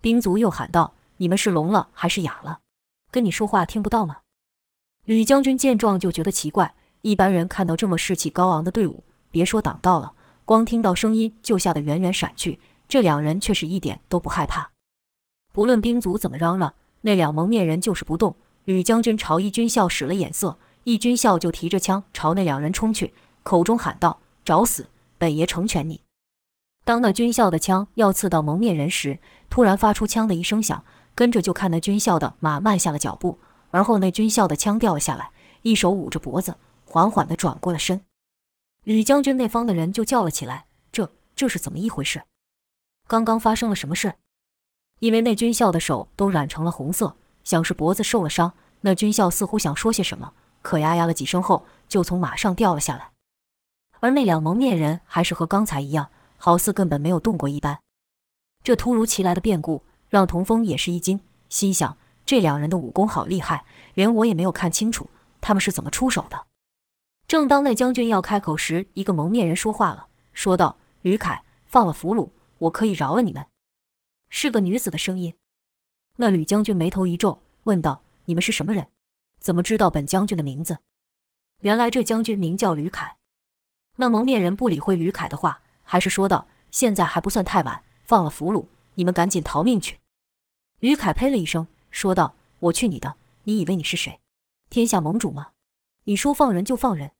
[0.00, 2.60] 兵卒又喊道：“你们是聋了还是哑了？
[3.10, 4.20] 跟你说话听不到吗？”
[5.04, 10.14] 吕将军见状就觉得奇怪，一般人看到这么士气高昂的队伍，别说挡道了，
[10.46, 12.58] 光听到声音就吓得远远闪去。
[12.88, 14.70] 这两人却是一点都不害怕。
[15.52, 18.36] 不论兵卒怎么嚷嚷，那两蒙面人就是不动。
[18.64, 24.88] 吕将军朝一军校使了眼色，一军校就提着枪朝那两人冲去，口中喊道：“找死！
[25.18, 26.00] 本爷成全你。”
[26.84, 29.18] 当那军校的枪要刺到蒙面人时，
[29.50, 30.84] 突然发出“枪”的一声响，
[31.16, 33.40] 跟着就看那军校的马慢下了脚步，
[33.72, 35.30] 而后那军校的枪掉了下来，
[35.62, 38.00] 一手捂着脖子，缓缓地转过了身。
[38.86, 42.22] 吕将军那方的人就叫了起来：“这这是怎么一回事？
[43.08, 44.14] 刚刚发生了什么事？”
[45.00, 48.52] 因为那军校的手都染成了红色，像是脖子受了伤。
[48.82, 53.10] 那军校似乎想说些什么，可呀呀了几声后，就从马上掉了下来。
[53.98, 56.10] 而那两蒙面人还是和刚才一样。
[56.38, 57.80] 好似根本没有动过一般。
[58.62, 61.18] 这突如其来的变故让童风也是一惊，
[61.48, 65.08] 心想：这两人的武功好厉害，连我也没有看清楚
[65.40, 66.46] 他们是怎么出手的。
[67.28, 73.44] 正当那将军要开口时，一个蒙面人说话了，说道：“吕凯，放了俘虏，我可以饶了你们。”
[74.30, 75.34] 是个女子的声音。
[76.16, 78.88] 那吕将军眉头一皱，问道：“你们是什么人？
[79.40, 80.78] 怎么知道本将军的名字？”
[81.62, 83.16] 原来这将军名叫吕凯。
[83.96, 85.62] 那蒙面人不理会吕凯的话。
[85.88, 89.98] 还是说道：“现在还不算太晚，放了俘虏，你们赶紧逃命去。”
[90.80, 93.14] 吕凯呸了一声，说道：“我去你的！
[93.44, 94.20] 你以为你是谁？
[94.68, 95.52] 天下盟主吗？
[96.04, 97.12] 你说放人就放人。”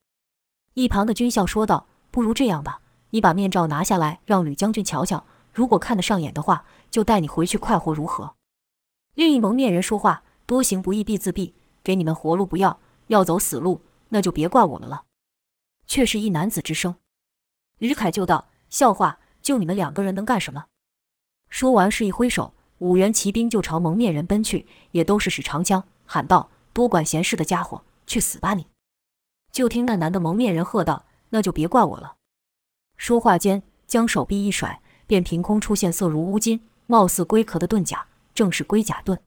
[0.77, 5.25] 一旁的军校说道：“不如这样吧，你把面罩拿下来，让吕将军瞧瞧。
[5.51, 8.35] 如果看得上眼的话，就带你回去快活，如何？”
[9.17, 15.05] 另一蒙面人说话：“多行不义必自毙，给你们活路不要，要走死路，那就别怪我们了。”
[15.89, 16.97] 却是一男子之声。
[17.79, 18.49] 于凯就道。
[18.69, 20.67] 笑话，就你们两个人能干什么？
[21.49, 28.67] 说完，示意挥手，五员骑兵就朝蒙面人奔去，也都是使长枪，喊道：“多管闲事的家伙，去死吧你！”
[29.57, 32.17] 就听那男的蒙面人喝道：“那就别怪我了。”
[32.99, 39.19] 说话间，将手臂一甩，便凭空出现色如乌金、貌似龟壳的盾甲，正是龟甲盾。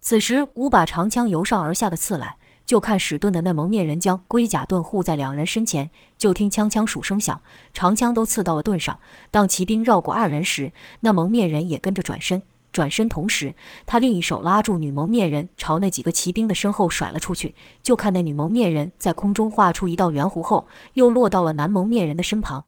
[0.00, 2.36] 此时，五把长枪由上而下的刺来。
[2.66, 7.40] 就看使盾的那蒙面人将龟甲盾护在两人身前，就听枪枪数声响，
[7.72, 8.98] 长枪都刺到了盾上。
[9.30, 12.42] 当骑兵绕过二人时，那蒙面人也跟着转身。
[12.74, 13.54] 转身同时，
[13.86, 17.54] 他另一手拉住女蒙面人，朝那几个骑兵的身后甩了出去。
[17.84, 22.66] 就看那女蒙面人在空中画出一道圆弧后，又落到了男蒙面人的身旁。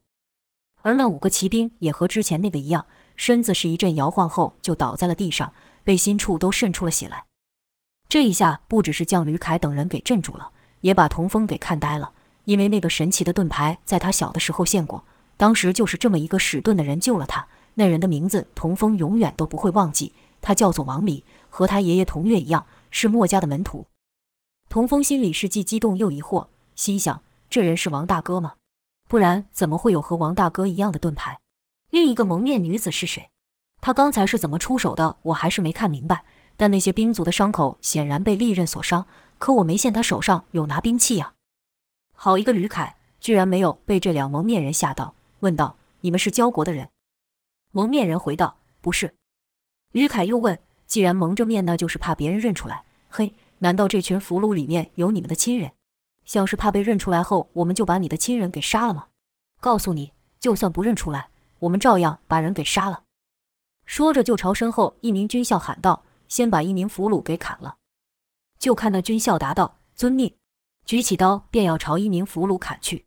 [0.81, 2.85] 而那五个骑兵也和之前那个一样，
[3.17, 5.51] 身子是一阵摇晃后就倒在了地上，
[5.83, 7.25] 背心处都渗出了血来。
[8.07, 12.13] 这一下不只是将吕凯等人给镇住了，也把童风给看呆了。
[12.45, 15.03] 因为那个神奇的盾牌在他小的时候见过，
[15.35, 17.45] 当时就是这么一个使盾的人救了他。
[17.79, 20.11] 那人的名字童风永远都不会忘记，
[20.41, 23.85] 他叫做王离，和他爷爷童月一样，是墨家的门徒。
[24.67, 28.55] 童风心里是既激动又疑惑，心想：这人是王大哥吗？
[29.07, 31.39] 不然怎么会有和王大哥一样的盾牌？
[31.91, 33.29] 另一个蒙面女子是谁？
[33.79, 35.17] 她刚才是怎么出手的？
[35.21, 36.25] 我还是没看明白。
[36.59, 39.05] 但那些兵卒的伤口显然被利刃所伤，
[39.37, 41.33] 可我没见他手上有拿兵器呀。
[42.15, 46.89] 好一个吕凯，居然没有被这两蒙面人吓到，问道：“你们是交国的人？”
[47.71, 49.15] 蒙面人回道：“不是。”
[49.93, 52.83] 于凯又问：“既然蒙着面，那就是怕别人认出来？
[53.09, 55.71] 嘿，难道这群俘虏里面有你们的亲人？
[56.25, 59.07] 像是怕被认出来后，我们就把你的亲人给杀了吗？
[59.59, 63.03] 告诉你，就算不认出来，我们照样把人给杀了。”
[63.85, 66.03] 说着，就朝身后一名军校喊道。
[66.27, 67.77] 先把一名俘虏给砍了，
[68.59, 70.35] 就看那军校答道：“遵命。”
[70.83, 73.05] 举起刀便要朝一名俘虏砍去。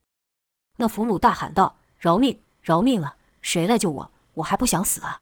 [0.79, 2.41] 那俘虏大喊道：“饶命！
[2.63, 3.15] 饶命啊！
[3.43, 4.11] 谁来救我？
[4.35, 5.21] 我还不想死啊！”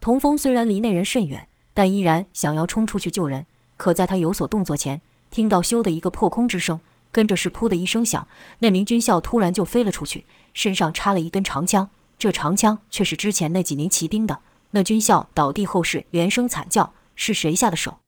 [0.00, 3.46] 童风虽然离那人甚远，但依然想要冲出去救人。
[3.76, 6.80] 可在他有所动作前，听到“咻”的一个破空之声，
[7.12, 8.26] 跟着是“噗”的一声响，
[8.58, 11.88] 那名军校突然就飞了出去，身上插了一根长枪。
[12.18, 14.40] 这长枪却是之前那几名骑兵的。
[14.72, 17.98] 那军校倒地后是连声惨叫，是谁下的手？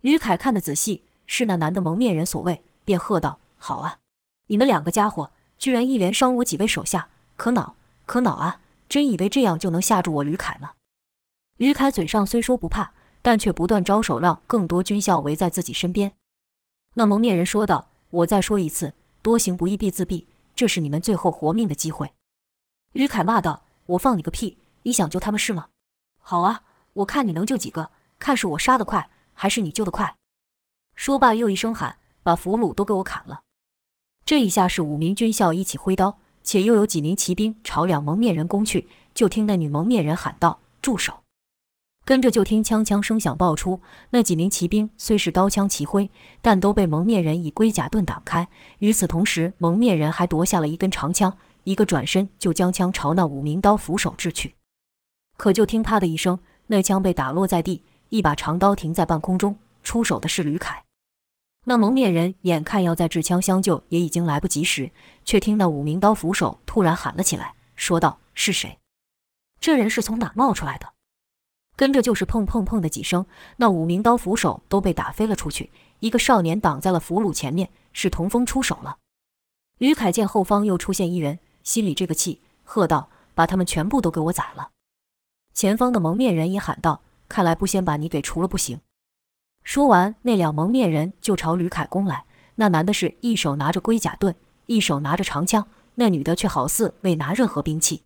[0.00, 3.98] 于凯看得仔细，是那男的蒙面人所为，便喝道：“好啊，
[4.48, 8.60] 你们两个家伙居然一连伤我几位手下，可恼可恼啊！
[8.88, 10.72] 真以为这样就能吓住我吕凯吗？”
[11.58, 16.12] 于凯嘴上虽说不怕，但却不断招手，让更多军校围在自己身边。
[16.94, 22.12] 那蒙面人说道：“我再说一次，多行不义必自毙，这是你们最后活命的机会。”
[22.94, 24.58] 于凯骂道：“我放你个屁！
[24.82, 25.68] 你想救他们是吗？
[26.18, 26.62] 好啊，
[26.94, 30.16] 我看你能救几个，看是我杀得快。”还是你救得快！
[30.96, 33.42] 说罢，又一声喊：“把俘虏都给我砍了！”
[34.26, 38.88] 这一下是五名军校一起挥刀，且又有几名骑兵朝两蒙面人攻去。
[39.12, 41.12] 就听那女蒙面人喊道：“住手！”
[42.06, 43.82] 跟着就听枪枪声响爆出。
[44.08, 48.48] 那几名骑兵虽是刀枪齐挥，但都被蒙面人以龟甲盾挡开。
[48.78, 54.54] 与此同时，蒙面人还夺下了一根长枪，一个转身就将枪朝那五名刀斧手掷去。
[55.36, 57.82] 可就听“啪”的一声，那枪被打落在地。
[58.08, 60.82] 一把长刀停在半空中，出手的是吕凯。
[61.68, 64.90] 那蒙面人眼看要在制枪相救，也已经来不及时，
[65.22, 68.78] 却听那五名刀斧手突然喊了起来，说道：“是谁？
[69.60, 70.94] 这人是从哪冒出来的？”
[71.76, 73.26] 跟着就是砰砰砰的几声，
[73.58, 75.70] 那五名刀斧手都被打飞了出去。
[75.98, 78.96] 一个少年挡在了俘虏前面，是童风出手了。
[79.76, 84.70] 吕凯见后方又出现一人，心里这个气，喝道：“把他们全部都给我宰了！”
[85.52, 87.02] 前方的蒙面人也喊道。
[87.28, 88.80] 看来不先把你给除了不行。
[89.68, 92.24] 说完，那两蒙面人就朝吕凯攻来。
[92.54, 95.64] 那男的是一手拿着龟甲盾，一手拿着长枪；
[95.96, 98.00] 那女的却好似未拿任何兵器。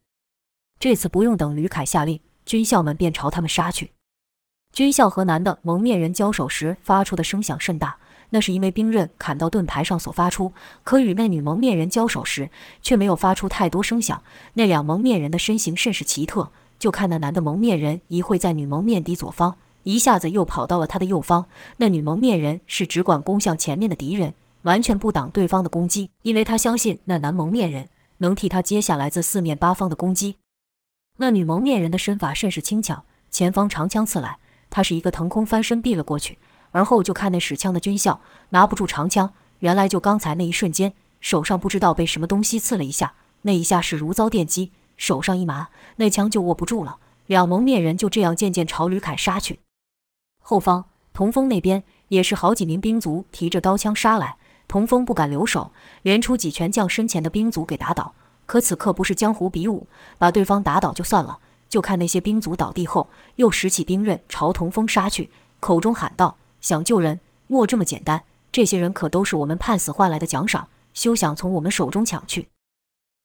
[0.81, 3.93] 这次不用等吕凯下令，军校们便朝他们杀去。
[4.73, 7.97] 军校和男的蒙面人交手时发出的声响甚大，
[8.31, 10.53] 那是因为兵刃砍到盾牌上所发出。
[10.83, 12.51] 可与那女蒙面人交手时，
[12.83, 14.21] 却没有发出太多声响。
[14.55, 16.51] 那两蒙面人的身形甚是奇特。
[16.81, 21.47] 就看那男的蒙面人一会在女蒙面敌左方，一下子又跑到了他的右方。
[21.77, 30.37] 那女蒙面人是只管攻向前面的敌人，完全不挡对方的攻击，因为他相信那男蒙面人能替他接下来自四面八方的攻击。
[31.19, 34.39] 那女蒙面人的身法甚是轻巧，前方长枪刺来，
[34.71, 36.39] 他是一个腾空翻身避了过去。
[36.71, 44.73] 而后就看那使枪的军校拿不住长枪，原来就刚才那一瞬间，手上不知道被什么东西刺了一下，那一下是如遭电击。
[44.97, 46.99] 手上一麻，那枪就握不住了。
[47.27, 49.59] 两蒙面人就这样渐渐朝吕凯杀去。
[50.53, 50.85] 后方，
[51.15, 54.37] 童风那边也是好几名兵卒提着刀枪杀来。
[54.69, 58.15] 童风不敢留手，连出几拳将身前的兵卒给打倒。
[58.45, 59.87] 可此刻不是江湖比武，
[60.19, 61.39] 把对方打倒就算了。
[61.71, 68.23] 就看那些兵卒倒地后，又拾起兵刃朝童风杀去，口中喊道：“想救人，莫这么简单。
[68.53, 72.51] 这些人可都是我们判死换来的奖赏，休想从我们手中抢去。”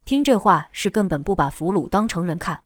[0.05, 2.61] 听这话是根本不把俘虏当成人看。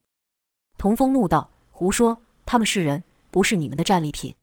[0.77, 2.19] 童风怒道：“胡说！
[2.45, 4.35] 他们是人，不是你们的战利品。”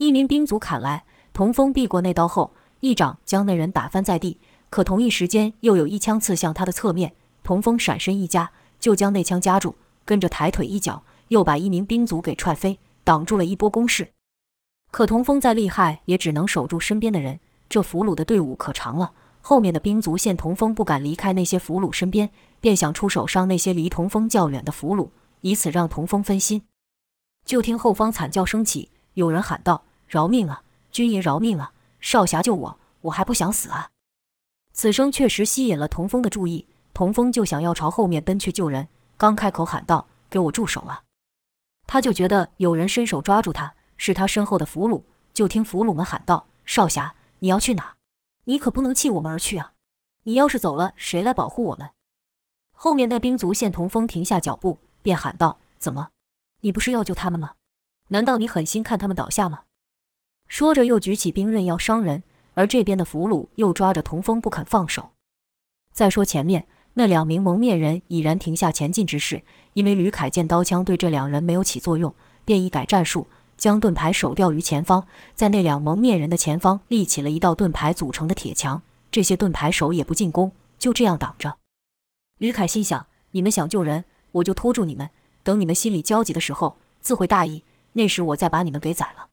[0.00, 4.38] 一名兵卒砍来，童风避过那刀后，一掌将那人打翻在地。
[4.70, 7.12] 可同一时间，又有一枪刺向他的侧面。
[7.42, 14.10] 童风闪身一夹，就将那枪夹住，跟着抬腿一脚，又把一名兵卒给踹飞，挡住了一波攻势。
[14.90, 17.38] 可童风再厉害，也只能守住身边的人。
[17.68, 19.12] 这俘虏的队伍可长了。
[19.42, 25.10] 后面的兵卒见童风不敢离开那些俘虏身边，便想出手伤那些离童风较远的俘虏，
[25.42, 26.62] 以此让童风分心。
[27.44, 31.72] 就听后方惨叫声起，有人喊道：“饶命啊，军爷饶命啊！
[32.00, 33.90] 少侠救我，我还不想死啊！”
[34.74, 41.04] 此声确实吸引了童风的注意，童风就想要朝后面奔去救人，刚开口喊道：“给我住手啊！”
[41.86, 45.04] 他就觉得有人伸手抓住他，是他身后的俘虏。
[45.32, 47.94] 就听俘虏们喊道：“少侠，你要去哪？”
[48.44, 49.74] 你可不能弃我们而去啊！
[50.24, 51.90] 你要是走了，谁来保护我们？
[52.72, 56.08] 后面那兵卒见童风停下脚步，便喊道：“怎么？
[56.62, 57.52] 你不是要救他们吗？
[58.08, 59.62] 难道你狠心看他们倒下吗？”
[60.50, 65.10] 说着又举起兵刃要伤人，而这边的俘虏又抓着童风不肯放手。
[65.94, 69.42] 再说前面那两名蒙面人已然停下前进之势，
[69.74, 72.12] 因为吕凯见刀枪对这两人没有起作用，
[72.44, 73.28] 便一改战术。
[73.56, 78.82] 将盾牌手调于前方，在那两蒙面人的前方立起了一道盾牌组成的铁墙。
[79.12, 81.58] 这些盾牌手也不进攻，就这样挡着。
[82.38, 85.10] 吕凯心想：你们想救人，我就拖住你们，
[85.44, 87.62] 等你们心里焦急的时候，自会大意。
[87.92, 89.29] 那时我再把你们给宰了。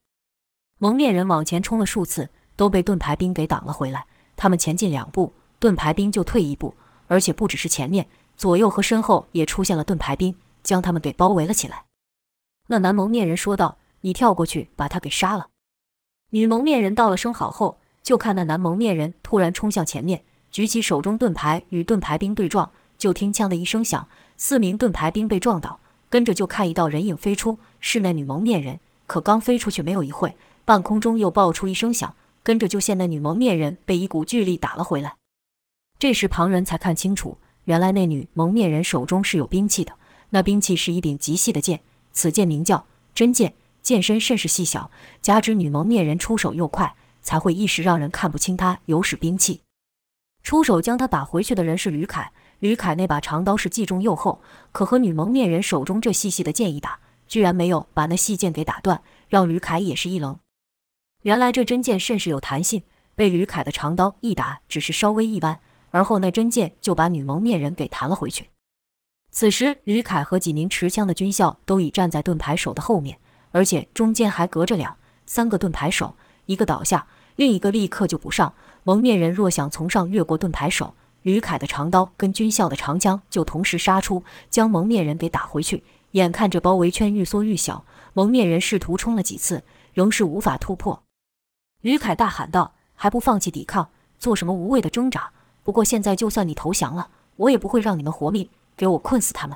[0.77, 4.05] 蒙面人往前冲了数次，都被盾牌兵给挡了回来。
[4.35, 6.73] 他们前进两步，盾牌兵就退一步，
[7.07, 11.85] 而且不只是前面，左右和身后也出现了盾牌兵，将他们给包围了起来。
[12.67, 13.77] 那男蒙面人说道。
[14.01, 15.47] 你跳过去把他给杀了。
[16.29, 22.71] 女蒙面人道了声好后，就看那男蒙面人突然冲向前面，举起手中盾牌与盾牌兵对撞。
[22.97, 28.79] 就听“枪”的一声响，四名盾牌兵被撞倒，跟着就看一道人影飞出，是那女蒙面人。
[29.07, 30.37] 可刚飞出去没有一会，
[30.67, 35.15] 半空中又爆出一声响，跟着就见那女蒙面人被一股巨力打了回来。
[35.97, 39.93] 这时旁人才看清楚，原来那女蒙面人手中是有兵器的，
[40.31, 41.79] 那兵器是一柄极细的剑，
[42.11, 49.61] 此剑名叫真剑，剑身甚是细小，加之女蒙面人出手又快，才会一时让人看不清她有使兵器。
[50.43, 54.41] 出手将他打回去的人是吕凯，吕凯那把长刀是既重又厚，
[54.73, 56.99] 可和女蒙面人手中这细细的剑一打。
[57.25, 60.37] 居然没有把那细剑给打断，让吕凯也是一愣。
[61.23, 62.83] 原来这真剑甚是有弹性，
[63.15, 65.59] 被吕凯的长刀一打，只是稍微一弯，
[65.91, 68.49] 而后那真剑就把女蒙面人给弹了回去。
[69.29, 73.19] 此时，吕凯和几名持枪的军校都已站在盾牌手的后面，
[73.51, 78.53] 而且中间还隔着两三个盾牌手，一个倒下，另一个立刻就补上。
[78.83, 85.83] 蒙面人若想从上越过盾牌手，吕凯的长刀跟军校的长枪就同时杀出，将蒙面人给打回去。
[86.11, 91.03] 眼看着包围圈愈缩愈小，蒙面人试图冲了几次，仍是无法突破。
[91.81, 95.31] 吕凯大喊道：“还不放弃抵抗，做什么无谓的挣扎？
[95.63, 99.55] 不过现在就算你投降了，我也不会让你们活命，给我困死他们！”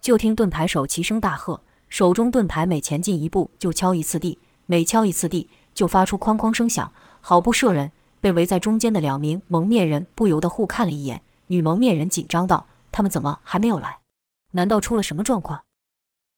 [0.00, 7.92] 就听盾牌手齐声大喝，手中盾牌每前进一步就敲一次地，每敲一次地就发出哐哐声响，好不射人。
[8.18, 13.98] 被围在中间的两名蒙面人不由得互看了一眼，女蒙面人紧张道：“他们怎么还没有来？”
[14.52, 15.62] 难道出了什么状况？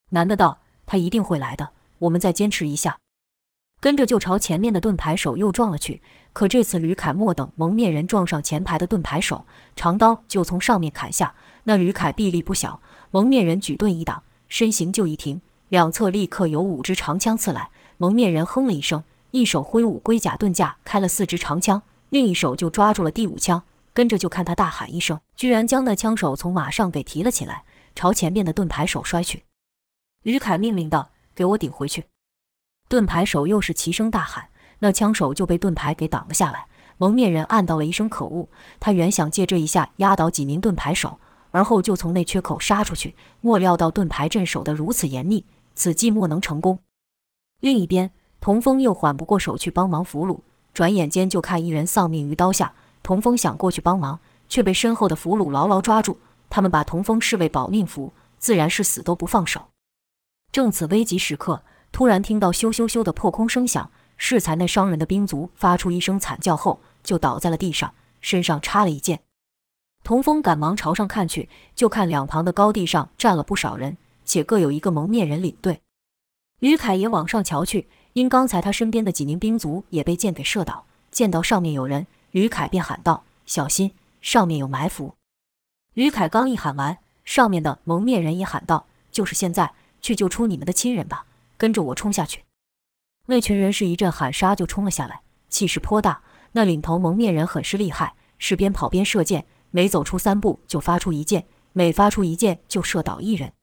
[0.09, 2.99] 男的道：“他一定会来的，我们再坚持一下。”
[3.79, 6.01] 跟着就朝前面的盾牌手又撞了去。
[6.33, 11.33] 可这次吕凯莫等蒙面人撞上前排的盾牌手，长刀就从上面砍下。
[11.63, 17.69] 那吕凯臂力不小，蒙面人举盾一挡，身形就一停，两侧立刻有五支长枪刺来。
[17.97, 23.63] 蒙面人哼了一声，一手挥舞龟甲盾架开了四支长枪，另一手就抓住了第五枪。
[23.91, 27.63] 跟着就看他大喊一声，居然将那枪手从马上给提了起来。
[27.95, 29.43] 朝前面的盾牌手摔去，
[30.23, 32.05] 吕凯命令道：“给我顶回去！”
[32.89, 34.49] 盾牌手又是齐声大喊，
[34.79, 36.65] 那枪手就被盾牌给挡了下来。
[36.97, 38.49] 蒙面人暗道了一声可恶，
[38.79, 41.19] 他原想借这一下压倒几名盾牌手，
[41.51, 46.79] 而后就从那缺口杀出去，莫料到盾牌阵守得如此严密，此计莫能成功。
[47.61, 48.09] 另一边，
[48.41, 50.39] 童风又缓不过手去帮忙俘虏，
[50.73, 52.73] 转眼间就看一人丧命于刀下。
[53.03, 56.17] 童风想过去帮忙，却被身后的俘虏牢牢抓住。
[56.49, 59.67] 他们把童风视为保命符，自然是死都不放手。
[60.51, 69.21] 正此危急时刻，突然听到咻咻咻的破空声响，适才那伤人的兵卒发出一声惨叫后，就倒在了地上，身上插了一箭。
[70.03, 75.81] 童风赶忙朝上看去，就看两旁的高地上站了不少人，且各有一个蒙面人领队。
[76.59, 85.15] 吕凯也往上瞧去，因刚才他身边的几名兵卒也被箭给射倒，见到上面有人，吕凯便喊道：“小心，上面有埋伏。”
[85.93, 91.25] 吕凯刚一喊完，上面的蒙面人也喊道：“就是现在，去救出你们的亲人吧！
[91.59, 92.45] 跟着我冲下去。”
[93.27, 96.23] 那群人是一阵喊杀就冲了下来，气势颇大。
[96.53, 103.53] 那领头蒙面人很是厉害，是边跑边射箭，每走出三步就发出一箭，每发出一箭就射倒一人。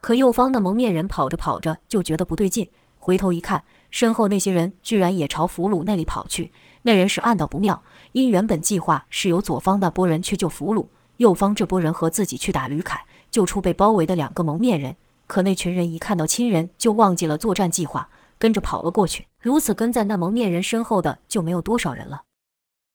[0.00, 6.52] 可右方的蒙面人跑着跑着就觉得不对劲，回头一看，身后那些人居然也朝俘虏那里跑去。
[6.82, 7.82] 那人是暗道不妙，
[8.12, 10.86] 因原本计划是由左方那波人去救俘虏。
[11.16, 14.94] 右方这波人和自己去打吕凯，救出被包围的两个蒙面人。
[15.26, 18.08] 可那群人一看到亲人，就忘记了作战计划，
[18.38, 19.26] 跟着跑了过去。
[19.40, 22.22] 如此跟在那蒙面人身后的就没有多少人了。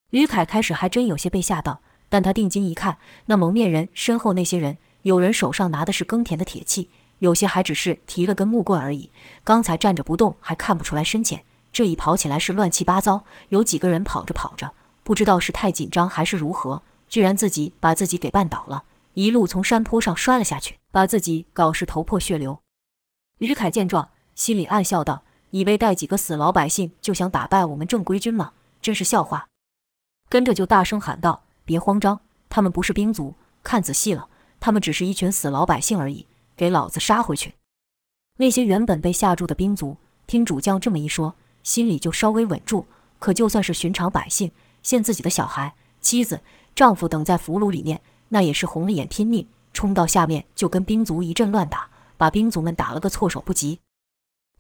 [0.10, 6.90] 吕凯开始还真有些被吓到，但他定睛一看，那蒙面人身后那些人，有人手上拿的是耕田的铁器，
[7.20, 9.12] 有些还只是提了根木棍而已。
[9.44, 13.24] 刚才站着不动，还看不出来深浅，这一跑起来是乱七八糟。
[13.50, 14.72] 有几个人跑着跑着，
[15.04, 16.82] 不知道是太紧张还是如何。
[17.08, 18.84] 居然自己把自己给绊倒了，
[19.20, 22.62] 一路从山坡上摔了下去，把自己搞是头破血流。
[23.38, 28.54] 吕凯见状，心里暗笑道：“以为带几个死老百姓就想打败我们正规军吗？
[28.82, 29.50] 真是笑话！”
[30.30, 34.30] 跟着就大声喊道：“别慌张，他们不是兵卒，看仔细了，
[34.62, 37.56] 他们只是一群死老百姓而已，给老子杀回去！”
[38.40, 39.98] 那些原本被吓住的兵卒，
[40.28, 42.86] 听主将这么一说，心里就稍微稳住。
[43.20, 44.50] 可就算是寻常百姓，
[44.82, 46.40] 见自己的小孩、妻子。
[46.74, 48.00] 丈夫等在俘虏里面，
[48.30, 53.80] 那也是红了眼拼命冲到下面，就跟兵卒一阵乱打，把兵卒们打了个措手不及。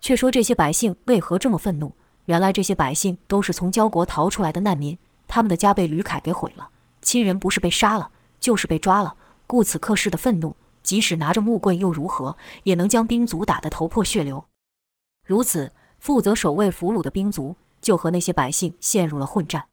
[0.01, 1.93] 却说这些百姓为何这么愤怒？
[2.25, 4.97] 原来这些百姓都是从交国逃出来的难民，
[5.27, 6.69] 他们的家被吕凯给毁了，
[7.01, 9.15] 亲人不是被杀了，就是被抓了，
[9.47, 14.45] 故此刻世的愤怒，即使拿着木棍又如何，也能将兵卒打得头破血流。
[15.25, 19.65] 如此，负责守卫俘虏的兵卒就和那些百姓陷入了混战。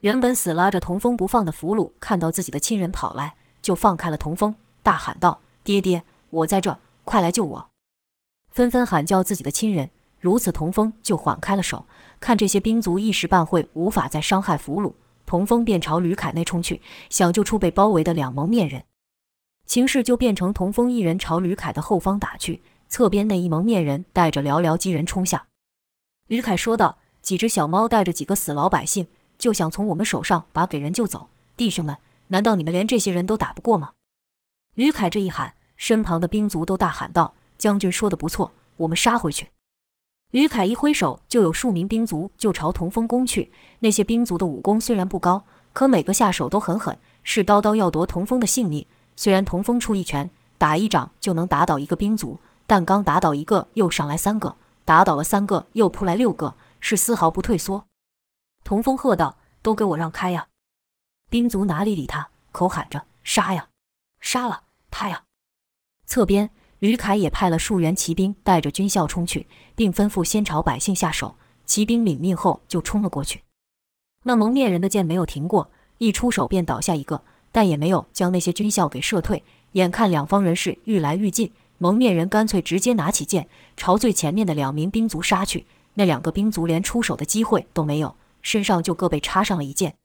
[0.00, 7.68] 原本死拉着童风不放的俘虏，看到自己的亲人跑来，就放开了童风，大喊道：“爹爹，我在这，快来救我！”
[8.50, 9.90] 纷纷喊叫自己的亲人。
[10.18, 11.86] 如此，童风就缓开了手。
[12.18, 14.94] 看这些兵卒一时半会无法再伤害俘虏，
[15.24, 18.84] 童风便朝吕凯内冲去，想救出被包围的两蒙面人。
[19.66, 25.46] 情势就变成童风一人朝吕凯的后方打去，侧边那一蒙面人带着寥寥几人冲下。
[26.26, 29.06] 吕凯说道：“几只小猫带着几个死老百姓，
[29.40, 31.28] 就想从我们手上把给人救走。
[31.56, 31.96] 弟兄们，
[32.28, 33.94] 难道你们连这些人都打不过吗？”
[34.76, 39.48] 吕凯这一喊，身旁的兵卒都大喊道：“将军说的不错，我们杀回去。”
[40.30, 43.50] 吕凯一挥手，就有数名兵卒就朝童风攻去。
[43.80, 48.86] 那些兵卒的武功虽然不高，可每个下手都很狠，是刀刀要夺童风的性命。
[49.16, 57.84] 虽然童风出一拳，打一掌就能打倒一个兵卒，但刚打倒一个，又上来三个；打倒了三个，又扑来六个，是丝毫不退缩。
[58.64, 60.48] 童风喝道：“都给我让开呀！”
[61.30, 63.68] 兵卒哪里理他，口喊着：“杀呀，
[64.20, 65.24] 杀了他呀！”
[66.06, 66.50] 侧边。
[66.80, 71.36] 吕凯也派了数员骑兵带着军校冲去，并吩咐先朝百姓下手。
[71.66, 73.42] 骑兵领命后就冲了过去。
[74.24, 79.44] 那蒙面人的箭没有停过，一出手便倒下一个，但也没有将那些军校给射退。
[79.72, 83.46] 眼看两方人士愈来愈近，蒙面人干脆直接拿起剑
[83.76, 85.66] 朝最前面的两名兵卒杀去。
[85.92, 89.96] 那两个兵卒连出手的机会都没有，身上就各被插上了一箭。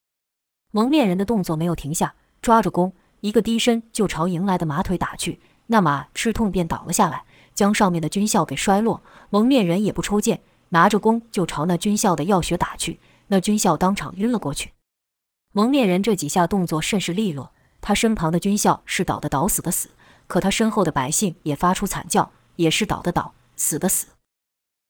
[0.71, 5.39] 蒙面人的动作没有停下，抓着弓，一个低身就朝迎来的马腿打去。
[5.67, 7.23] 那马吃痛便倒了下来，
[7.53, 9.01] 将上面的军校给摔落。
[9.29, 12.99] 蒙面人也不抽剑，拿着弓就朝那军校的要穴打去。
[13.27, 14.73] 那军校当场晕了过去。
[15.53, 19.89] 蒙面人这几下动作甚是利落，他身旁的军校是倒的倒，死的死。
[20.27, 24.07] 可他身后的百姓也发出惨叫，也是倒的倒，死的死。